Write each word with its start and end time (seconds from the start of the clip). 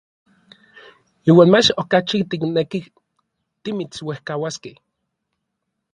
Iuan 1.29 1.49
mach 1.53 1.67
okachi 1.81 2.17
tiknekij 2.29 2.85
timitsuejkauaskej. 3.61 4.75